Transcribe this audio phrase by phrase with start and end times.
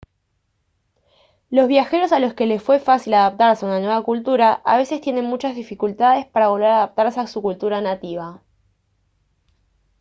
[1.51, 4.99] los viajeros a los que les fue fácil adaptarse a una nueva cultura a veces
[4.99, 8.41] tienen muchas dificultades para volver a adaptarse a su cultura nativa